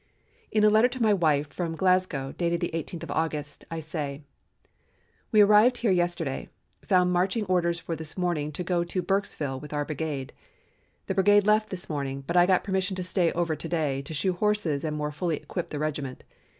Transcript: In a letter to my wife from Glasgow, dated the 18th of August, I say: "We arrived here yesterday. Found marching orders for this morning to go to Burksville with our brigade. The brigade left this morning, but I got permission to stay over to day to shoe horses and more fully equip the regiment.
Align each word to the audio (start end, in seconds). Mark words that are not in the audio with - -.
In 0.49 0.63
a 0.63 0.69
letter 0.71 0.87
to 0.87 1.03
my 1.03 1.13
wife 1.13 1.51
from 1.53 1.75
Glasgow, 1.75 2.31
dated 2.35 2.59
the 2.59 2.71
18th 2.73 3.03
of 3.03 3.11
August, 3.11 3.65
I 3.69 3.81
say: 3.81 4.23
"We 5.31 5.41
arrived 5.41 5.77
here 5.77 5.91
yesterday. 5.91 6.49
Found 6.85 7.13
marching 7.13 7.45
orders 7.45 7.79
for 7.79 7.95
this 7.95 8.17
morning 8.17 8.51
to 8.53 8.63
go 8.63 8.83
to 8.83 9.03
Burksville 9.03 9.61
with 9.61 9.73
our 9.73 9.85
brigade. 9.85 10.33
The 11.05 11.13
brigade 11.13 11.45
left 11.45 11.69
this 11.69 11.87
morning, 11.87 12.23
but 12.25 12.35
I 12.35 12.47
got 12.47 12.63
permission 12.63 12.95
to 12.95 13.03
stay 13.03 13.31
over 13.33 13.55
to 13.55 13.69
day 13.69 14.01
to 14.01 14.13
shoe 14.15 14.33
horses 14.33 14.83
and 14.83 14.97
more 14.97 15.11
fully 15.11 15.37
equip 15.37 15.69
the 15.69 15.77
regiment. 15.77 16.23